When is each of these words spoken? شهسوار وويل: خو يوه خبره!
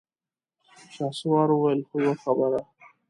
شهسوار 0.95 1.47
وويل: 1.51 1.81
خو 1.87 1.95
يوه 2.03 2.15
خبره! 2.23 2.59